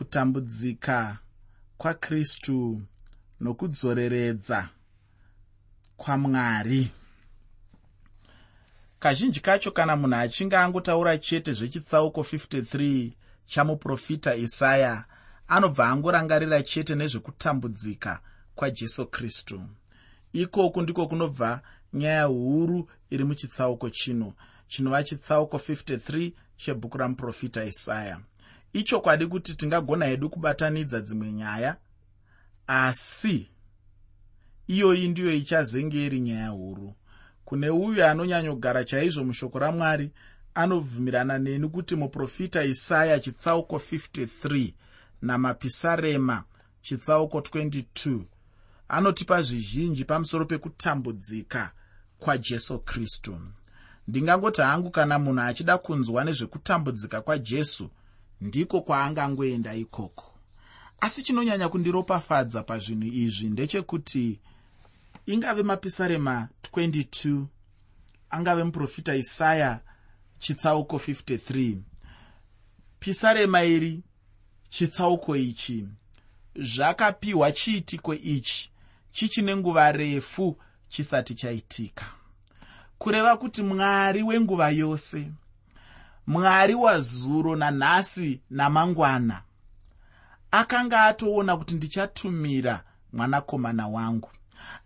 [0.00, 1.18] kutambudzika
[1.78, 2.82] kwakristu
[3.40, 4.68] nokudzoreredza
[5.96, 6.90] kwamwari.
[8.98, 13.10] Kazhinji kacho kana munhu achinge angotaura chete zvechitsauko 53
[13.46, 15.04] chamuprofita isaya
[15.48, 18.20] anobva angorangarira chete nezvekutambudzika
[18.54, 19.62] kwajesu kristu.
[20.32, 21.60] Ikoku ndiko kunobva
[21.92, 24.32] nyaya huru iri muchitsauko chino
[24.68, 28.20] chinova chitsauko 53 chebhuku ramuprofita isaya
[28.72, 31.76] ichokwadi kuti tingagona hedu kubatanidza dzimwe nyaya
[32.66, 33.50] asi
[34.66, 36.94] iyoyi ndiyo ichazenge iri nyaya huru.
[37.44, 40.10] Kune uyo anonyanyogara chaizvo mushoko ramwari
[40.54, 44.72] anobvumirana neni kuti muprofita isaya chitsauko 53
[45.22, 46.44] namapisarema
[46.82, 48.20] chitsauko 22
[48.88, 51.72] anotipa zvizhinji pamusoro pekutambudzika
[52.18, 53.40] kwajesu kristu.
[54.08, 57.90] Ndingangoti hangu kana munhu achida kunzwa nezvekutambudzika kwajesu
[58.40, 60.26] ndiko kwaangangoenda ikoko.
[61.00, 64.38] Asi chinonyanya kundiropafadza pazvinhu izvi ndechekuti
[65.26, 67.44] ingave mapisarema 22
[68.30, 69.80] angave muprofita isaya
[70.38, 71.76] chitsauko 53
[72.98, 74.02] pisarema iri
[74.70, 75.86] chitsauko ichi.
[76.56, 78.70] Zvakapiwa chiitiko ichi
[79.12, 80.56] chichine nguva refu
[80.88, 82.04] chisati chaitika.
[82.98, 85.30] Kureva kuti mwari wenguva yose
[86.30, 89.42] mwari wazuro nanhasi namangwana
[90.50, 94.30] akanga atoona kuti ndichatumira mwanakomana wangu.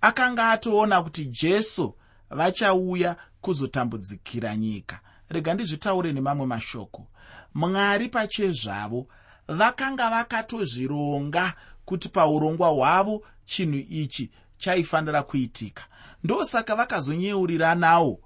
[0.00, 1.95] Akanga atoona kuti jesu
[2.31, 5.00] vachauya kuzotambudzikira nyika.
[5.28, 7.06] Rega ndizvitaure nemamwe mashoko.
[7.55, 9.06] Mwari pachezvavo
[9.48, 15.83] vakanga vakatozvironga kuti paurongwa hwavo chinhu ichi chaifanira kuitika.
[16.25, 18.20] Ndosaka vakazonyeuriranawo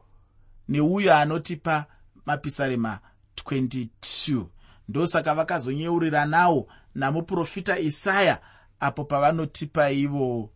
[0.69, 1.86] neuyo anotipa
[2.27, 2.98] mapisarema
[3.44, 4.47] 22
[4.89, 8.41] ndosaka vakazonyeuriranawo namuprofita isaya
[8.80, 10.50] apo pavanotipa ivo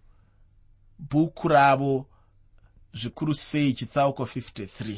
[0.98, 2.06] bhuku ravo
[2.92, 4.96] zvikuru sei chitsauko 53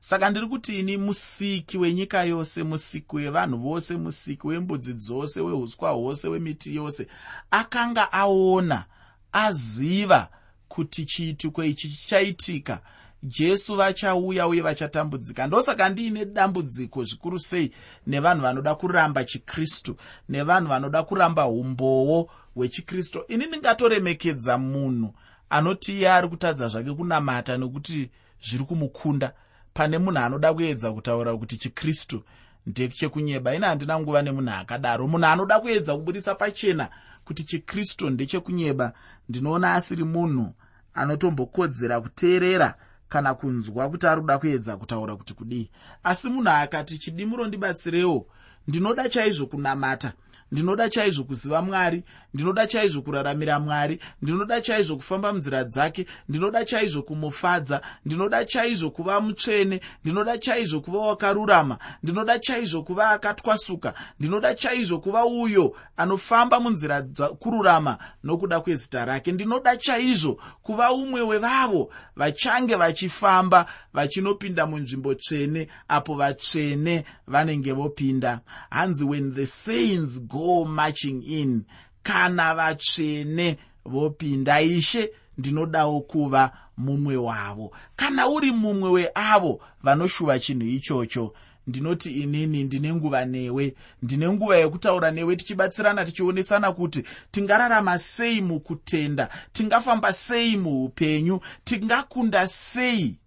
[0.00, 6.28] saka ndiri kuti ini musiki wenyika yose musiki wevanhu vose musiki wembudzi dzose weuswa hwose
[6.28, 7.06] wemiti yose
[7.50, 8.84] akanga aona
[9.32, 10.28] aziva
[10.68, 12.80] kuti chiitiko ichi chichaitika
[13.22, 15.46] jesu vachauya uye vachatambudzika.
[15.46, 17.72] Ndosaka ndiine dambudziko zvikuru sei
[18.06, 19.96] nevanhu vanoda kuramba chikristu
[20.28, 23.24] nevanhu vanoda kuramba umbowo hwechikristu.
[23.28, 25.14] Ini ndingatoremekedza munhu
[25.50, 28.10] anoti iye ari kutadza zvake kunamata nekuti
[28.42, 29.32] zviri kumukunda.
[29.74, 32.22] Pane munhu anoda kuedza kutaura kuti chikristu
[32.66, 33.54] ndechekunyeba.
[33.54, 35.08] Ine handina nguva nemunhu akadaro.
[35.08, 36.88] Munhu anoda kuedza kuburisa pachena
[37.24, 38.92] kuti chikristu ndechekunyeba
[39.28, 40.54] ndinoona asiri munhu
[40.94, 42.74] anotombokodzera kuteerera
[43.10, 45.70] kana kunzwa kuti ari kuda kuedza kutaura kuti kudii.
[46.04, 48.26] Asi munhu akati chidimuro ndibatsirewo.
[48.68, 50.12] Ndinoda chaizvo kunamata
[50.52, 52.02] ndinoda chaizvo kuziva mwari
[52.34, 59.20] ndinoda chaizvo kuraramira mwari ndinoda chaizvo kufamba munzira dzake ndinoda chaizvo kumufadza ndinoda chaizvo kuva
[59.20, 67.02] mutsvene ndinoda chaizvo kuva wakarurama ndinoda chaizvo kuva akatwasuka ndinoda chaizvo kuva uyo anofamba munzira
[67.02, 69.32] dzakururama nokuda kwezita rake.
[69.32, 78.40] Ndinoda chaizvo kuva umwe wevavo vachange vachifamba vachinopinda munzvimbo tsvene apo vatsvene vanenge vopinda.
[78.70, 81.64] Hanzi when the saints go marching in.
[82.02, 84.60] Kana vatsvene vopinda.
[84.60, 87.72] Ishe ndinodawo kuva mumwe wavo.
[87.96, 91.34] Kana uri mumwe weavo vanoshuva chinhu ichocho
[91.66, 93.74] ndinoti inini ndine nguva newe.
[94.02, 103.18] Ndine nguva yekutaura newe tichibatsirana tichionesana kuti tingararama sei mukutenda tingafamba sei muupenyu tingakunda sei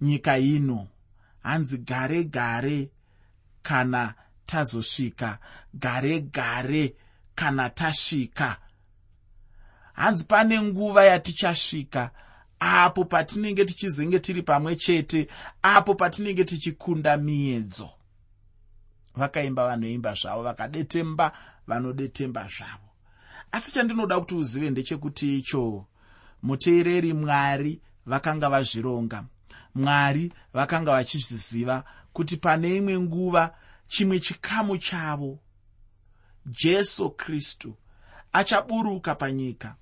[0.00, 0.86] nyika ino.
[1.42, 2.88] Hanzi gare gare
[3.62, 4.14] kana
[4.50, 5.38] tazosvika.
[5.74, 6.94] Gare gare
[7.34, 8.56] kana tasvika.
[9.92, 12.10] Hanzi pane nguva yatichasvika
[12.60, 15.28] apo patinenge tichizenge tiri pamwe chete
[15.62, 17.90] apo patinenge tichikunda miedzo.
[19.16, 21.32] Vakaimba vanoimba zvavo vakadetemba
[21.66, 22.88] vanodetemba zvavo.
[23.52, 25.86] Asi chandinoda kuti uzive ndechekuti icho
[26.42, 29.24] muteereri mwari vakanga vazvironga.
[29.74, 33.54] Mwari vakanga vachizviziva kuti pane imwe nguva
[33.90, 35.38] chimwe chikamu chavo.
[36.46, 37.76] Jesu kristu
[38.32, 39.76] achaburuka panyika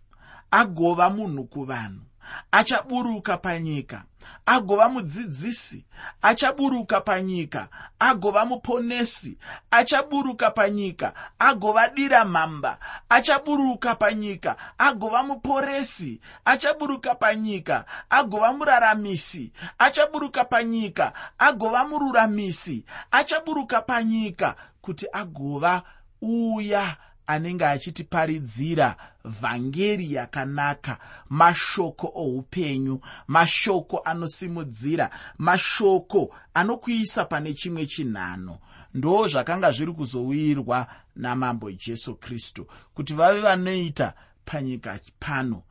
[0.50, 2.07] agova munhu kuvanhu
[2.50, 4.04] achaburuka panyika
[4.46, 5.84] agova mudzidzisi
[6.22, 9.38] achaburuka panyika agova muponesi
[9.70, 12.78] achaburuka panyika agova dira mhamba
[13.08, 25.06] achaburuka panyika agova muporesi achaburuka panyika agova muraramisi achaburuka panyika agova mururamisi achaburuka panyika kuti
[25.12, 25.82] agova
[26.22, 26.96] uya
[27.28, 30.98] anenge achitiparidzira vhangeri yakanaka
[31.28, 38.58] mashoko oupenyu mashoko anosimudzira mashoko anokuisa pane chimwe chinhano.
[38.94, 40.86] Ndo zvakanga zviri kuzouyirwa
[41.16, 44.12] namambo jesu kristu kuti vave vanoita
[44.44, 45.62] panyika pano.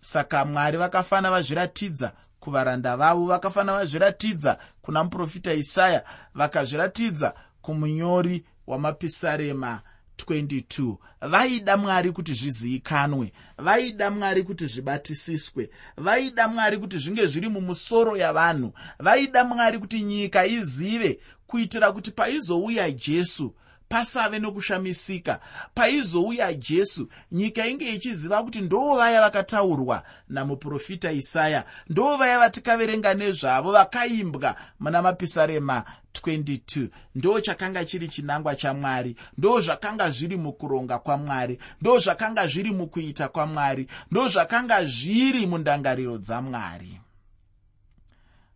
[0.00, 6.04] Saka mwari vakafanira vazviratidza kuvaranda vavo vakafanira vazviratidza kuna muprofita isaya
[6.34, 9.80] vakazviratidza kumunyori wamapisarema
[10.18, 18.16] 22 vaida mwari kuti zvizivikanwe vaida mwari kuti zvibatisiswe vaida mwari kuti zvinge zviri mumusoro
[18.16, 23.54] yavanhu vaida mwari kuti nyika izive kuitira kuti paizouya jesu
[23.88, 25.40] pasave nokushamisika
[25.74, 33.72] paizouya jesu nyika inge ichiziva kuti ndo vaya vakataurwa namuprofita isaya ndo vaya vatikaverenga nezvavo
[33.72, 35.84] vakaimbwa muna mapisarema
[36.22, 43.28] 22 ndo chakanga chiri chinangwa chamwari ndo zvakanga zviri mukuronga kwamwari ndo zvakanga zviri mukuita
[43.28, 47.00] kwamwari ndo zvakanga zviri mundangariro dzamwari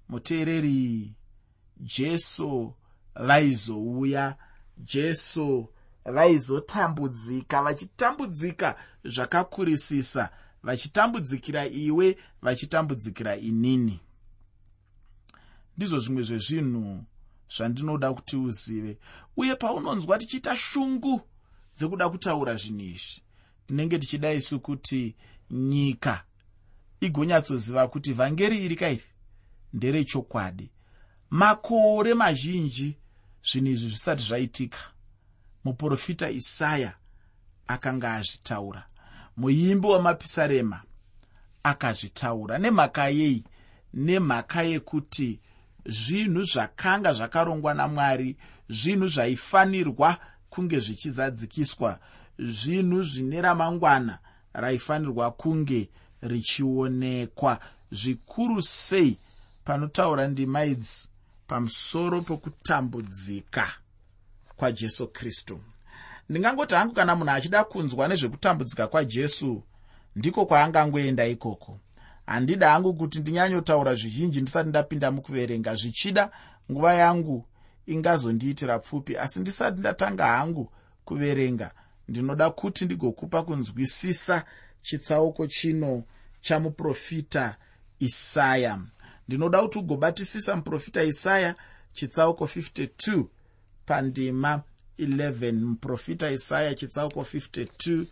[0.09, 1.13] muteereri
[1.81, 2.75] jesu
[3.15, 4.37] vaizouya
[4.79, 5.69] jesu
[6.05, 10.31] vaizotambudzika vachitambudzika zvakakurisisa
[10.63, 14.01] vachitambudzikira iwe vachitambudzikira inini.
[15.77, 17.05] Ndizvo zvimwe zvezvinhu
[17.51, 18.99] zvandinoda kuti uzive.
[19.37, 21.21] Uye paunonzwa tichiita shungu
[21.77, 23.23] dzekuda kutaura zvinhu izvi
[23.67, 25.17] tinenge tichida isu kuti
[25.51, 26.25] nyika
[27.01, 29.05] igonyatsoziva kuti vhangeri iri kairi
[29.73, 30.71] nderechokwadi
[31.31, 32.97] makore mazhinji
[33.51, 34.79] zvinhu izvi zvisati zvaitika
[35.65, 36.93] muprofita isaya
[37.67, 38.87] akanga azvitaura
[39.37, 40.83] muimbi wamapisarema
[41.63, 43.45] akazvitaura nemhaka yei?
[43.95, 45.41] Nemhaka yekuti
[45.89, 48.37] zvinhu zvakanga zvakarongwa namwari
[48.69, 50.17] zvinhu zvaifanirwa
[50.51, 51.99] kunge zvichizadzikiswa
[52.39, 54.19] zvinhu zvine ramangwana
[54.53, 55.89] raifanirwa kunge
[56.23, 57.59] richionekwa.
[57.91, 59.19] Zvikuru sei
[59.65, 61.09] panotaura ndima idzi?
[61.47, 63.69] Pamusoro pokutambudzika
[64.57, 65.61] kwajesu kristu.
[66.29, 69.63] Ndingangoti hangu kana munhu achida kunzwa nezvekutambudzika kwajesu
[70.17, 71.81] ndiko kwaangangoenda ikoko
[72.27, 75.75] handida hangu kuti ndinyanyotaura zvizhinji ndisati ndapinda mukuverenga.
[75.75, 76.31] Zvichida
[76.73, 77.47] nguva yangu
[77.87, 80.73] ingazondiitira pfupi asi ndisati ndatanga hangu
[81.05, 81.71] kuverenga
[82.09, 84.45] ndinoda kuti ndigokupa kunzwisisa
[84.83, 86.03] chitsauko chino
[86.41, 87.57] chamuprofita
[87.99, 88.81] isaya.
[89.29, 91.55] Ndinoda kuti ugobatisisa muprofita isaya
[91.93, 93.25] chitsauko 52
[93.87, 94.63] pandima
[94.99, 98.05] 11 muprofita isaya chitsauko 52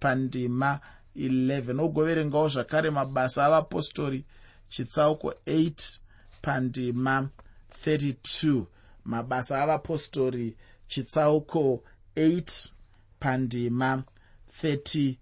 [0.00, 4.24] pandima 11 ogoverengawo zvakare mabasa avapostori.
[4.68, 6.00] Chitsauko 8
[6.42, 7.28] pandima
[7.84, 8.66] 32
[9.04, 10.56] mabasa avapostori.
[10.88, 11.82] Chitsauko
[12.16, 12.70] 8
[13.20, 14.04] pandima
[14.62, 15.16] 32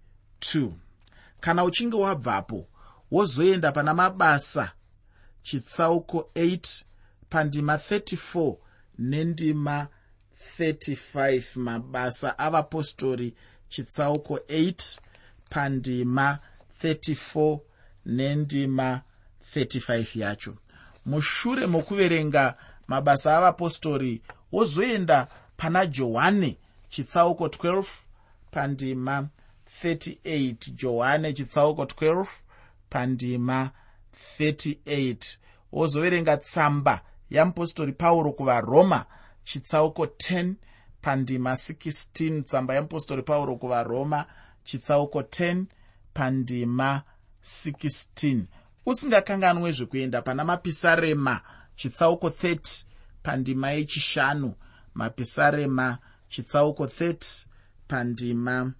[1.39, 2.67] kana uchinge wabvapo
[3.11, 4.71] wozoenda pana mabasa.
[5.43, 6.83] Chitsauko 8
[7.29, 8.55] pandima 34
[8.97, 9.87] nendima
[10.59, 13.35] 35 mabasa avapostori.
[13.69, 15.00] Chitsauko 8
[15.51, 16.39] pandima
[16.83, 17.59] 34
[18.05, 19.01] nendima
[19.55, 20.53] 35 yacho.
[21.05, 22.53] Mushure mokuverenga
[22.87, 24.21] mabasa avapostori
[24.51, 25.27] wozoenda
[25.57, 26.57] pana johani
[26.89, 27.83] chitsauko 12
[28.51, 29.27] pandima
[29.83, 32.25] 38 johani chitsauko 12
[32.89, 33.71] pandima
[34.39, 35.37] 38
[35.71, 39.05] wozoverenga tsamba yamupostori pauro kuvaroma
[39.43, 40.53] chitsauko 10
[41.01, 44.25] pandima 16 tsamba yamupostori pauro kuvaroma
[44.63, 45.65] chitsauko 10
[46.13, 47.03] pandima
[47.43, 48.43] 16
[48.85, 51.41] usingakanganwe zvekuenda pana mapisarema
[51.75, 52.85] chitsauko 30
[53.23, 54.55] pandima yechishanu.
[54.93, 55.97] Mapisarema
[56.29, 57.45] chitsauko 30
[57.87, 58.73] pandima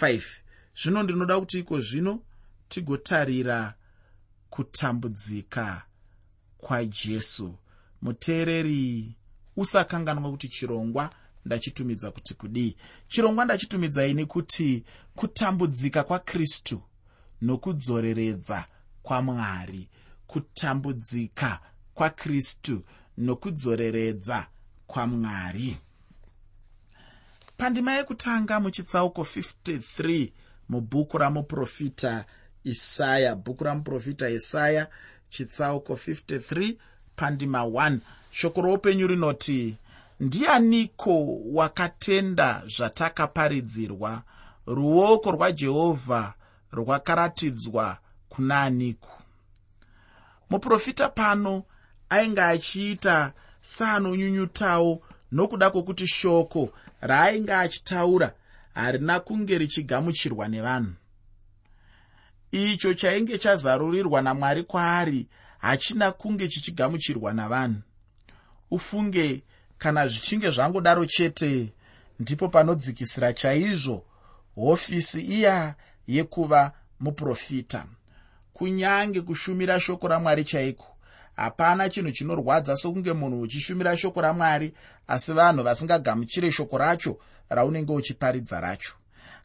[0.00, 0.22] 5
[0.82, 2.22] zvino ndinoda kuti iko zvino
[2.68, 3.74] tigotarira
[4.50, 5.82] kutambudzika
[6.58, 7.54] kwajesu
[8.02, 9.16] muteereri
[9.56, 11.10] usakanganwa kuti chirongwa
[11.44, 12.76] ndachitumidza kuti kudii.
[13.08, 14.84] Chirongwa ndachitumidzaini kuti
[15.14, 16.82] kutambudzika kwakristu
[17.42, 18.64] nokudzoreredza
[19.02, 19.88] kwamwari
[20.26, 21.60] kutambudzika
[21.94, 22.84] kwakristu
[23.18, 24.46] nokudzoreredza
[24.86, 25.76] kwamwari
[27.56, 30.32] pandima yekutanga muchitsauko 53
[30.68, 32.24] mubhuku ramuprofita
[32.64, 34.88] isaya bhuku ramuprofita isaya
[35.28, 36.76] chitsauko 53
[37.16, 37.98] pandima 1
[38.30, 39.76] shoko roupenyu rinoti
[40.20, 44.22] ndianiko wakatenda zvatakaparidzirwa?
[44.66, 46.34] Ruoko rwajehovha
[46.72, 49.10] rwakaratidzwa kuna aniko?
[50.50, 51.62] Muprofita pano
[52.08, 55.02] ainge achiita saanonyunyutawo
[55.32, 58.32] nokuda kwokuti shoko raainge achitaura
[58.74, 60.92] harina kunge richigamuchirwa nevanhu.
[62.50, 65.28] Icho chainge chazarurirwa namwari kwaari
[65.58, 67.80] hachina kunge chichigamuchirwa navanhu.
[68.70, 69.42] Ufunge
[69.78, 71.72] kana zvichinge zvangodaro chete
[72.20, 74.04] ndipo panodzikisira chaizvo
[74.56, 75.74] hofisi iya
[76.06, 77.86] yekuva muprofita.
[78.52, 80.86] Kunyange kushumira shoko ramwari chaiko?
[81.36, 84.74] Hapana chinhu chinorwadza sokunge munhu uchishumira shoko ramwari
[85.08, 88.94] asi vanhu vasingagamuchire shoko racho raunenge uchiparidza racho.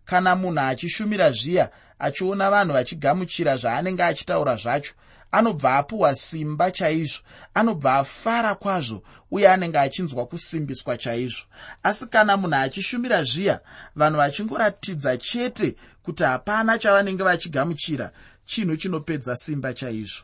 [0.05, 1.69] Kana munhu achishumira zviya
[1.99, 4.93] achiona vanhu vachigamuchira zvaanenge achitaura zvacho
[5.31, 7.21] anobva apiwa simba chaizvo
[7.53, 11.43] anobva afara kwazvo uye anenge achinzwa kusimbiswa chaizvo.
[11.83, 13.59] Asi kana munhu achishumira zviya
[13.95, 18.11] vanhu vachingoratidza chete kuti hapana chavanenge vachigamuchira
[18.45, 20.23] chinhu chinopedza simba chaizvo.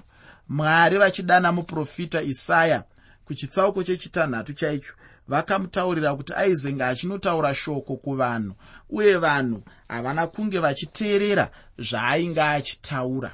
[0.49, 2.83] Mwari vachidana muprofita isaya
[3.25, 4.93] kuchitsauko chechitanhatu chaicho
[5.27, 8.53] vakamutaurira kuti aizenge achinotaura shoko kuvanhu
[8.89, 13.31] uye vanhu havana kunge vachiteerera zvaainge achitaura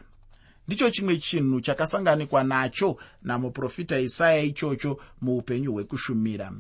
[0.68, 6.52] ndicho chimwe chinhu chakasanganikwa nacho namuprofita isaya ichocho muupenyu hwekushumira.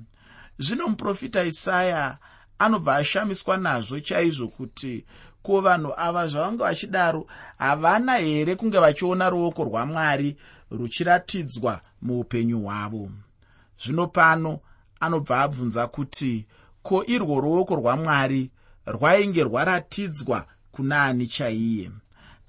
[0.59, 2.17] Zvino muprofita isaya
[2.59, 5.05] anobva ashamiswa nazvo chaizvo kuti
[5.41, 7.25] ko vanhu ava zvavanga vachidaro
[7.57, 10.37] havana here kunge vachiona ruoko rwamwari
[10.71, 13.11] ruchiratidzwa muupenyu hwavo?
[13.83, 14.59] Zvino pano
[14.99, 16.45] anobva abvunza kuti
[16.83, 18.51] ko irwo ruoko rwamwari
[18.85, 21.91] rwainge rwaratidzwa kuna ani chaiye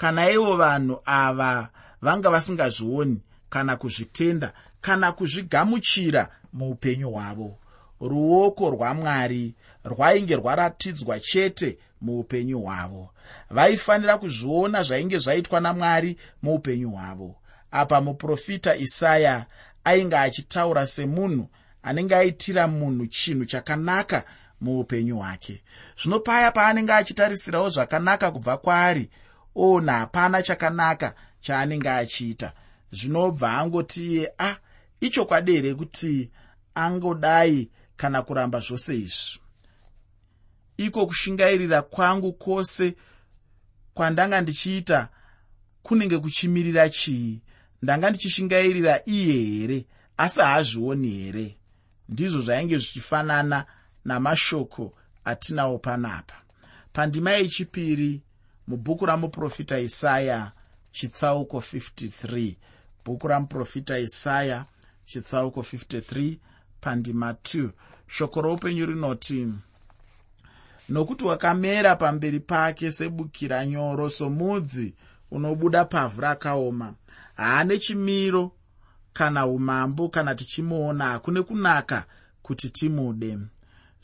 [0.03, 1.69] kana ivo vanhu ava
[2.03, 7.57] vanga vasingazvioni kana kuzvitenda kana kuzvigamuchira muupenyu hwavo.
[8.01, 9.55] Ruoko rwamwari
[9.85, 13.11] rwainge rwaratidzwa chete muupenyu hwavo.
[13.51, 17.37] Vaifanira kuzviona zvainge zvaitwa namwari muupenyu hwavo.
[17.71, 19.47] Apa muprofita isaya
[19.85, 21.49] ainge achitaura semunhu
[21.83, 24.25] anenge aitira munhu chinhu chakanaka
[24.61, 25.63] muupenyu hwake.
[26.03, 29.11] Zvino paya paanenge achitarisirawo zvakanaka kubva kwaari
[29.55, 32.53] ona hapana chakanaka chaanenge achiita.
[32.93, 34.57] Zvinobva angoti iye a ah,
[35.01, 36.31] ichokwadi here kuti
[36.75, 39.41] angodai kana kuramba zvose izvi.
[40.77, 42.97] Iko kushingairira kwangu kwose
[43.95, 45.09] kwandanga ndichiita
[45.83, 47.41] kunenge kuchimirira chii?
[47.83, 49.87] Ndanga ndichishingairira iye here?
[50.17, 51.57] Asi haazvioni here?
[52.09, 53.67] Ndizvo zvainge zvichifanana
[54.05, 54.95] namashoko
[55.25, 56.35] atinawo panapa.
[56.93, 58.23] Pandima yechipiri
[58.69, 60.53] mubhuku ramuprofita isaya
[60.93, 62.55] chitsauko 53
[63.05, 64.65] bhuku ramuprofita isaya
[65.07, 66.37] chitsauko 53
[66.81, 67.69] pandima 2
[68.07, 69.49] shoko roupenyu rinoti
[70.89, 74.95] nokuti wakamera pamberi pake sebukira nyoro somudzi
[75.31, 76.95] unobuda pavhu rakaoma.
[77.37, 78.53] Haane chimiro
[79.13, 82.05] kana umambo kana tichimuona hakune kunaka
[82.43, 83.39] kuti timude.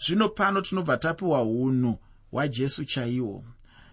[0.07, 1.99] Zvino pano tinobva tapiwa unhu
[2.31, 3.45] hwajesu chaiwo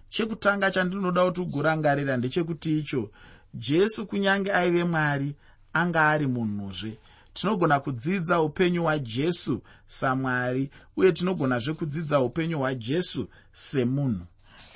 [0.10, 3.12] chekutanga chandinoda kuti ugorangarira ndechekuti icho
[3.54, 5.36] jesu kunyange aive mwari
[5.74, 6.98] anga ari munhuzve.
[7.34, 14.26] Tinogona kudzidza upenyu hwajesu samwari uye tinogonazve kudzidza upenyu hwajesu semunhu.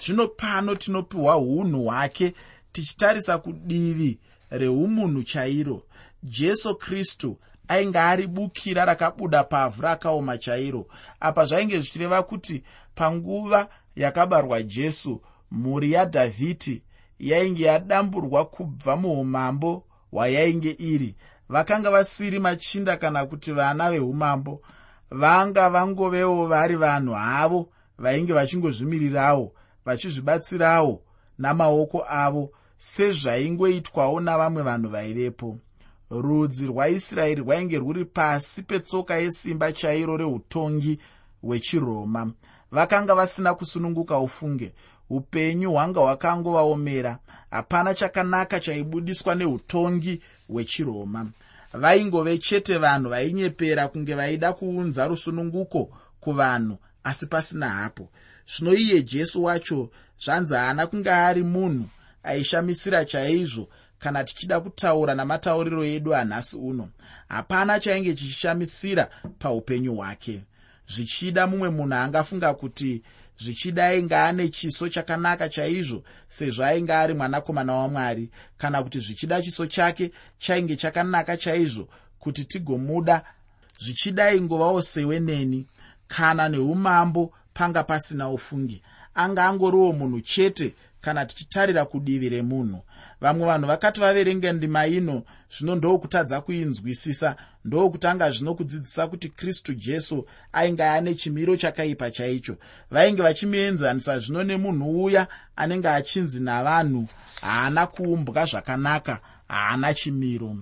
[0.05, 2.33] Zvino pano tinopiwa unhu hwake
[2.71, 4.19] tichitarisa kudivi
[4.49, 5.83] reumunhu chairo.
[6.23, 10.87] Jesu kristu ainge ari bukira rakabuda pavhu rakaoma chairo.
[11.19, 12.63] Apa zvainge zvichireva kuti
[12.95, 13.69] panguva
[14.01, 16.83] yakabarwa jesu mhuri yadhavhidhi
[17.19, 21.15] yainge yadamburwa kubva muumambo hwayainge iri.
[21.49, 24.61] Vakanga vasiri machinda kana kuti vana veumambo
[25.11, 29.51] vanga vangovewo vari vanhu havo vainge vachingozvimirirawo
[29.85, 31.01] vachizvibatsirawo
[31.37, 35.57] namaoko avo sezvaingoitwawo navamwe vanhu vaivepo
[36.11, 40.99] rudzi rwaisraeri rwainge rwuri pasi petsoka yesimba chairo reutongi
[41.41, 42.31] hwechiroma
[42.71, 44.73] vakanga vasina kusununguka ufunge
[45.09, 47.17] upenyu hwanga hwakangovaomera.
[47.51, 51.27] Hapana chakanaka chaibudiswa neutongi hwechiroma
[51.73, 58.09] vaingove chete vanhu vainyepera kunge vaida kuunza rusununguko kuvanhu asi pasina hapo.
[58.57, 59.89] Zvino iye jesu wacho
[60.25, 61.85] zvanzi haana kunge ari munhu
[62.23, 63.67] aishamisira chaizvo
[63.99, 66.89] kana tichida kutaura namatauriro edu anhasi uno.
[67.29, 69.09] Hapana chainge chichishamisira
[69.39, 70.41] paupenyu hwake
[70.93, 73.01] zvichida mumwe munhu angafunga kuti
[73.39, 78.29] zvichida ainge ane chiso chakanaka chaizvo sezvo ainge ari mwanakomana wamwari.
[78.57, 81.87] Kana kuti zvichida chiso chake chainge chakanaka chaizvo
[82.19, 83.23] kuti tigomuda
[83.79, 85.67] zvichidai ngovawo seweneni
[86.07, 88.81] kana neumambo panga pasina ufungi.
[89.15, 92.81] Anga angoriwo munhu chete kana tichitarira kudivi remunhu
[93.21, 100.27] vamwe vanhu vakati vaverenga ndima ino zvino ndokutadza kuinzwisisa ndokutanga zvino kudzidzisa kuti kristu jesu
[100.53, 102.55] ainge ane chimiro chakaipa chaicho.
[102.91, 107.07] Vainge vachimuenzanisa zvino nemunhu uya anenge achinzi navanhu
[107.41, 110.55] haana kuumbwa zvakanaka haana chimiro.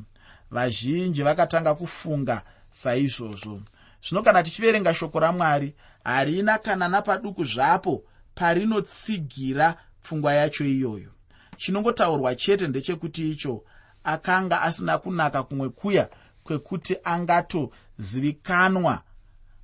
[0.52, 2.42] Vazhinji vakatanga kufunga
[2.72, 3.62] saizvozvo.
[4.04, 8.04] Zvino kana tichiverenga shoko ramwari harina kana napaduku zvapo
[8.36, 11.17] parinotsigira pfungwa yacho iyoyo
[11.58, 13.64] chinongotaurwa chete ndechekuti icho
[14.04, 16.10] akanga asina kunaka kumwe kuya
[16.44, 19.02] kwekuti angatozivikanwa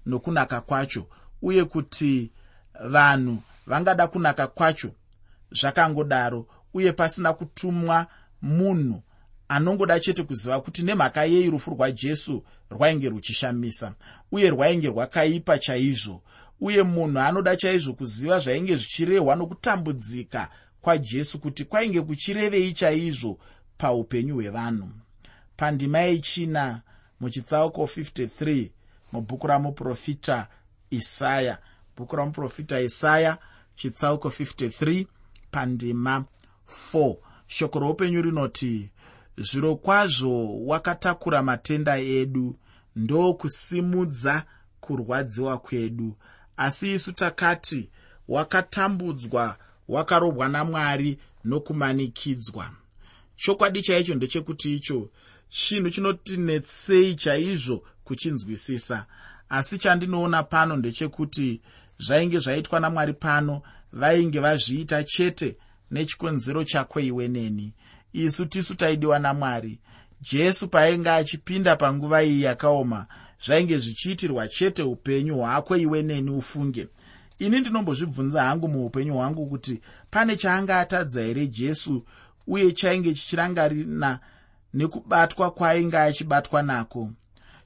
[0.05, 1.07] nokunaka kwacho
[1.41, 2.31] uye kuti
[2.89, 4.91] vanhu vangada kunaka kwacho
[5.51, 8.07] zvakangodaro uye pasina kutumwa
[8.41, 9.03] munhu
[9.47, 13.93] anongoda chete kuziva kuti nemhaka yei rufu rwajesu rwainge ruchishamisa
[14.31, 16.21] uye rwainge rwakaipa chaizvo.
[16.61, 20.49] Uye munhu anoda chaizvo kuziva zvainge zvichirehwa nokutambudzika
[20.83, 23.39] kwajesu kuti kwainge kuchirevei chaizvo
[23.77, 24.89] paupenyu hwevanhu.
[25.57, 26.81] Pandima yechina
[27.19, 28.69] muchitsauko 53
[29.11, 30.47] mubhuku ramuprofita
[30.89, 31.57] isaya.
[31.97, 33.37] Bhuku ramuprofita isaya
[33.75, 35.05] chitsauko 53
[35.51, 36.25] pandima
[36.93, 37.15] 4
[37.47, 38.89] shoko roupenyu rinoti
[39.37, 42.55] zviro kwazvo wakatakura matenda edu
[42.95, 44.43] ndokusimudza
[44.79, 46.15] kurwadziwa kwedu.
[46.57, 47.89] Asi isu takati
[48.27, 52.71] wakatambudzwa wakarobwa namwari nokumanikidzwa.
[53.35, 55.09] Chokwadi chaicho ndechekuti icho
[55.49, 59.05] chinhu chinotinetsei chaizvo kuchinzwisisa.
[59.49, 61.61] Asi chandinoona pano ndechekuti
[61.97, 63.61] zvainge zvaitwa namwari pano
[63.93, 65.55] vainge vazviita chete
[65.91, 67.73] nechikonzero chakwe iwe neni.
[68.13, 69.79] Isu tisu taidiwa namwari.
[70.21, 73.07] Jesu paainge achipinda panguva iyi yakaoma
[73.45, 76.87] zvainge zvichiitirwa chete upenyu hwakwe iwe neni ufunge
[77.45, 79.81] ini ndinombozvibvunza hangu muupenyu hwangu kuti
[80.11, 82.05] pane chaanga atadza here jesu
[82.47, 84.19] uye chainge chichirangarina
[84.73, 87.09] nekubatwa kwaainge achibatwa nako?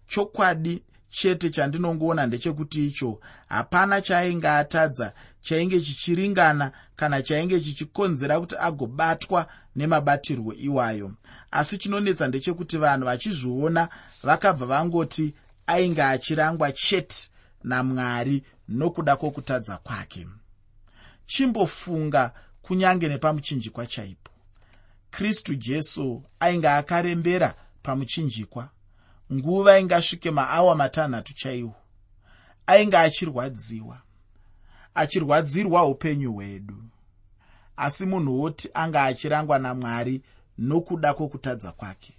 [0.07, 9.47] Chokwadi chete chandinongoona ndechekuti icho hapana chaainge atadza chainge chichiringana kana chainge chichikonzera kuti agobatwa
[9.75, 11.11] nemabatirwo iwayo.
[11.51, 13.89] Asi chinonetsa ndechekuti vanhu vachizviona
[14.23, 15.33] vakabva vangoti
[15.67, 17.29] ainge achirangwa chete
[17.67, 20.27] namwari nokuda kwokutadza kwake.
[21.25, 24.31] Chimbofunga kunyange nepamuchinjikwa chaipo.
[25.11, 28.69] Kristu jesu ainge akarembera pamuchinjikwa
[29.33, 31.75] nguva ingasvike maawa matanhatu chaiwo
[32.67, 34.01] ainge achirwadziwa
[34.95, 36.83] achirwadzirwa upenyu hwedu.
[37.77, 40.21] Asi munhu woti anga achirangwa namwari
[40.57, 42.13] nokuda kwokutadza kwake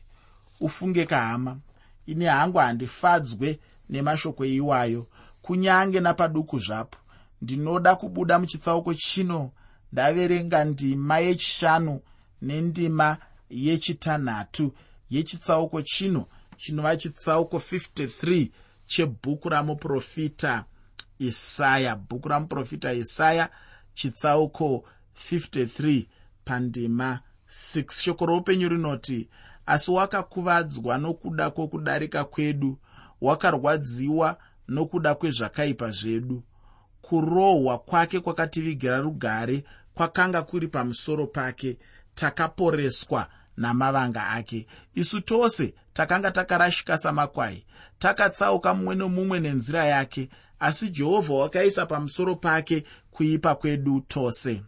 [0.60, 1.58] ufunge kahama
[2.06, 3.58] ini hangu handifadzwe
[3.88, 5.06] nemashoko iwayo
[5.48, 6.98] kunyange napaduku zvapo.
[7.42, 9.50] Ndinoda kubuda muchitsauko chino
[9.92, 12.00] ndaverenga ndima yechishanu
[12.42, 13.16] nendima
[13.50, 14.72] yechitanhatu
[15.10, 18.50] yechitsauko chino chinova chitsauko 53
[18.86, 20.64] chebhuku ramuprofita
[21.18, 21.96] isaya.
[21.96, 23.50] Bhuku ramuprofita isaya
[23.94, 24.84] chitsauko
[25.30, 26.06] 53
[26.44, 29.28] pandima 6 shoko roupenyu rinoti
[29.66, 32.78] asi wakakuvadzwa nokuda kwokudarika kwedu
[33.20, 36.42] wakarwadziwa nokuda kwezvakaipa zvedu.
[37.02, 41.78] Kurohwa kwake kwakativigira rugare kwakanga kuri pamusoro pake
[42.14, 44.66] takaporeswa namavanga ake.
[44.94, 47.64] Isu tose takanga takarashika samakwai
[47.98, 50.28] takatsauka mumwe nomumwe nenzira yake
[50.60, 54.62] asi jehovha wakaisa pamusoro pake kuipa kwedu tose.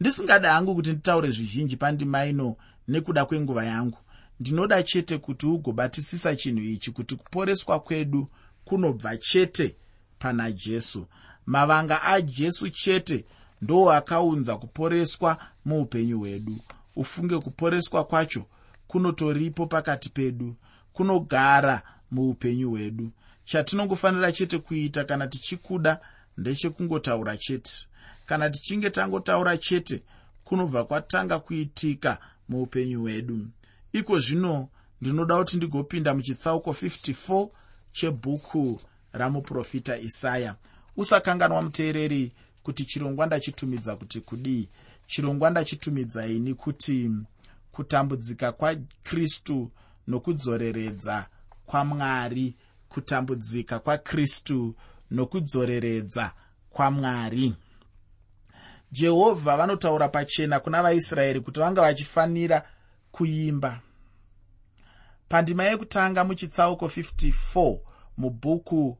[0.00, 2.56] Ndisingada hangu kuti nditaure zvizhinji pandima ino
[2.88, 3.98] nekuda kwenguva yangu.
[4.40, 8.28] Ndinoda chete kuti ugobatisisa chinhu ichi kuti kuporeswa kwedu
[8.64, 9.76] kunobva chete
[10.18, 11.06] pana jesu.
[11.46, 13.24] Mavanga ajesu chete
[13.62, 16.56] ndo akaunza kuporeswa muupenyu hwedu.
[16.96, 18.44] Ufunge kuporeswa kwacho
[18.86, 20.56] kunotoripo pakati pedu
[20.92, 23.10] kunogara muupenyu hwedu.
[23.44, 26.00] Chatinongofanira chete kuita kana tichikuda
[26.38, 27.72] ndechekungotaura chete.
[28.26, 30.02] Kana tichinge tangotaura chete
[30.44, 33.46] kunobva kwatanga kuitika muupenyu hwedu.
[33.92, 34.68] Iko zvino
[35.00, 37.48] ndinoda kuti ndigopinda muchitsauko 54
[37.92, 38.80] chebhuku
[39.12, 40.54] ramuprofita isaya.
[40.96, 44.68] Usakanganwa muteereri kuti chirongwa ndachitumidza kuti kudii?
[45.06, 47.10] Chirongwa ndachitumidzaini kuti
[47.72, 49.70] kutambudzika kwakristu
[50.08, 51.26] nokudzoreredza
[51.66, 52.54] kwamwari
[52.88, 54.74] kutambudzika kwakristu
[55.10, 56.32] nokudzoreredza
[56.70, 57.54] kwamwari
[58.92, 62.68] jehovha vanotaura pachena kuna vaisraeri kuti vanga vachifanira
[63.12, 63.80] kuimba
[65.32, 67.78] pandima yekutanga muchitsauko 54
[68.16, 68.98] mubhuku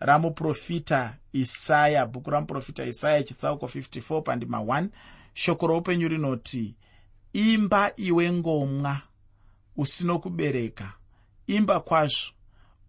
[0.00, 4.88] ramuprofita isaya bhuku ramuprofita isaya chitsauko 54 pandima 1
[5.34, 6.74] shoko roupenyu rinoti
[7.32, 9.00] imba iwe ngomwa
[9.76, 10.92] usino kubereka.
[11.46, 12.32] Imba kwazvo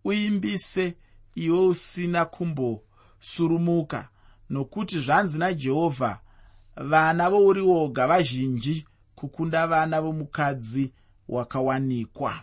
[0.04, 0.96] uimbise
[1.36, 4.10] iwe usina kumbosurumuka.
[4.50, 6.20] Nokuti zvanzi najehovha
[6.76, 10.94] vana vouri woga vazhinji kukunda vana vomukadzi
[11.30, 12.42] wakawanikwa.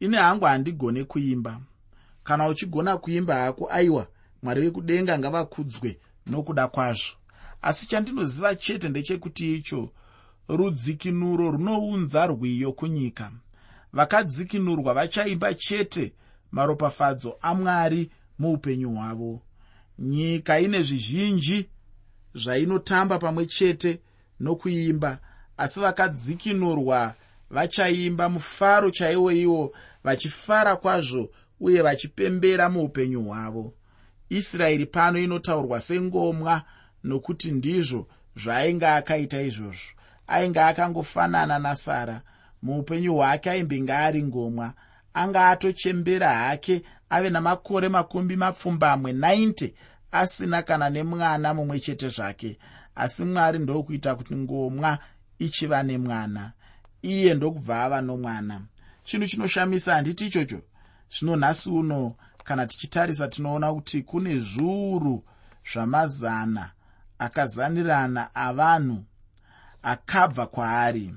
[0.00, 1.60] Ine hangu handigone kuimba.
[2.24, 4.06] Kana uchigona kuimba hako aiwa
[4.42, 7.16] mwari vekudenga ngavakudzwe nokuda kwazvo.
[7.62, 9.90] Asi chandinoziva chete ndechekuti icho
[10.48, 13.32] rudzikinuro runounza rwiyo kunyika.
[13.92, 16.12] Vakadzikinurwa vachaimba chete
[16.50, 19.42] maropafadzo amwari muupenyu hwavo.
[19.98, 21.68] Nyika ine zvizhinji
[22.34, 24.00] zvainotamba pamwe chete
[24.40, 25.18] nokuimba
[25.56, 27.14] asi vakadzikinurwa
[27.50, 29.72] vachaimba mufaro chaiwo iwo
[30.04, 33.74] vachifara kwazvo uye vachipembera muupenyu hwavo.
[34.28, 36.62] Israeri pano inotaurwa sengomwa
[37.04, 39.90] nokuti ndizvo zvaainge akaita izvozvo.
[40.26, 42.22] Ainge akangofanana nasara
[42.62, 44.72] muupenyu hwake aimbenge ari ngomwa.
[45.14, 49.72] Anga atochembera hake ave namakore makumi mapfumbamwe 90
[50.12, 52.58] asina kana nemwana mumwe chete zvake.
[52.94, 54.98] Asi mwari ndokuita kuti ngomwa
[55.38, 56.52] ichiva nemwana
[57.02, 58.62] iye ndokubva ava nomwana.
[59.04, 60.60] Chinhu chinoshamisa handiti ichocho?
[61.10, 65.24] Zvino nhasi uno kana tichitarisa tinoona kuti kune zviuru
[65.72, 66.70] zvamazana
[67.18, 69.04] akazanirana avanhu
[69.82, 71.14] akabva kwaari.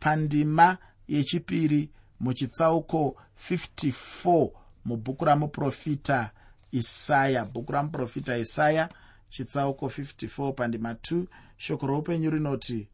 [0.00, 3.16] Pandima yechipiri muchitsauko
[3.50, 4.50] 54
[4.84, 6.30] mubhuku ramuprofita
[6.72, 8.88] isaya bhuku ramuprofita isaya
[9.28, 11.24] chitsauko 54 pandima 2
[11.56, 12.88] shoko roupenyu rinoti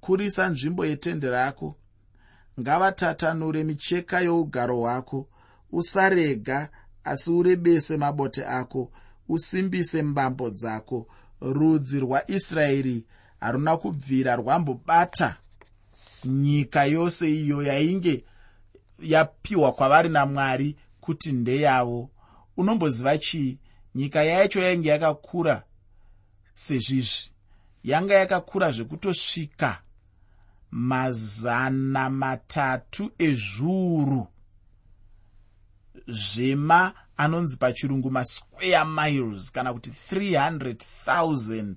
[0.00, 1.76] kurisa nzvimbo yetende rako.
[2.60, 5.28] Ngavatatanure micheka yougaro hwako.
[5.72, 6.68] Usarega
[7.04, 8.92] asi urebese mabote ako.
[9.28, 11.06] Usimbise mbambo dzako.
[11.40, 13.04] Rudzi rwaisraeri
[13.40, 15.36] haruna kubvira rwambobata.
[16.24, 18.24] Nyika yose iyo yainge
[19.02, 22.10] yapiwa kwavari namwari kuti ndeyavo
[22.56, 23.58] unomboziva chii?
[23.94, 25.62] Nyika yacho yainge yakakura
[26.54, 27.30] sezvizvi.
[27.84, 29.82] Yanga yakakura zvekutosvika
[30.70, 34.26] mazana matatu ezviuru
[36.06, 41.74] zvema anonzi pachirungu masquare miles kana kuti 300,000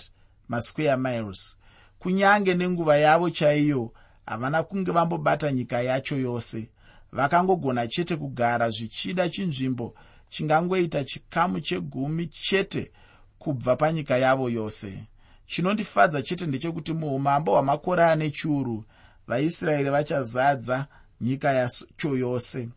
[0.49, 1.57] masquare miles.
[1.99, 3.91] Kunyange nenguva yavo chaiyo
[4.25, 6.69] havana kunge vambobata nyika yacho yose.
[7.11, 9.95] Vakangogona chete kugara zvichida chinzvimbo
[10.29, 12.91] chingangoita chikamu chegumi chete
[13.37, 15.07] kubva panyika yavo yose
[15.53, 18.85] chinondifadza chete ndechekuti muumambo hwamakore ane chiuru
[19.27, 20.87] vaisraeri vachazadza
[21.21, 22.69] nyika yacho yose.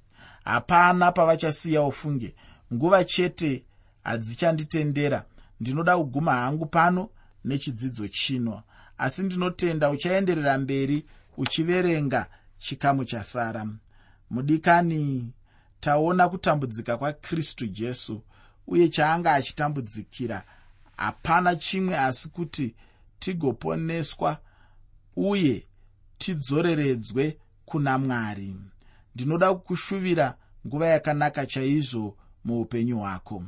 [0.44, 2.34] Hapana pavachasiyawo funge
[2.74, 3.64] nguva chete
[4.04, 5.24] hadzichanditendera.
[5.60, 7.08] Ndinoda kuguma hangu pano
[7.44, 8.62] nechidzidzo chino.
[8.98, 11.04] Asi ndinotenda uchaenderera mberi
[11.36, 12.26] uchiverenga
[12.58, 13.66] chikamu chasara
[14.30, 15.32] mudikani
[15.80, 18.22] taona kutambudzika kwakristu jesu
[18.66, 20.44] uye chaanga achitambudzikira
[20.96, 22.74] hapana chimwe asi kuti
[23.18, 24.38] tigoponeswa
[25.16, 25.66] uye
[26.18, 28.56] tidzoreredzwe kuna mwari.
[29.14, 33.44] Ndinoda kukushuvira nguva yakanaka chaizvo muupenyu hwako